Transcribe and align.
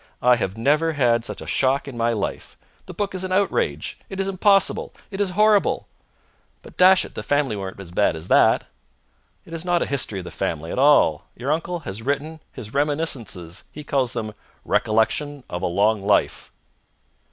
I 0.23 0.35
have 0.37 0.57
never 0.57 0.93
had 0.93 1.23
such 1.23 1.41
a 1.41 1.45
shock 1.45 1.87
in 1.87 1.95
my 1.95 2.11
life. 2.11 2.57
The 2.87 2.93
book 2.95 3.13
is 3.13 3.23
an 3.23 3.31
outrage. 3.31 3.99
It 4.09 4.19
is 4.19 4.27
impossible. 4.27 4.95
It 5.11 5.21
is 5.21 5.29
horrible!" 5.37 5.87
"But, 6.63 6.75
dash 6.75 7.05
it, 7.05 7.13
the 7.13 7.21
family 7.21 7.55
weren't 7.55 7.77
so 7.77 7.93
bad 7.93 8.15
as 8.15 8.25
all 8.31 8.35
that." 8.35 8.65
"It 9.45 9.53
is 9.53 9.63
not 9.63 9.83
a 9.83 9.85
history 9.85 10.17
of 10.19 10.23
the 10.25 10.31
family 10.31 10.71
at 10.71 10.79
all. 10.79 11.25
Your 11.35 11.51
uncle 11.51 11.81
has 11.81 12.01
written 12.01 12.39
his 12.51 12.73
reminiscences! 12.73 13.65
He 13.71 13.83
calls 13.83 14.13
them 14.13 14.33
'Recollections 14.65 15.43
of 15.51 15.61
a 15.61 15.67
Long 15.67 16.01
Life'!" 16.01 16.49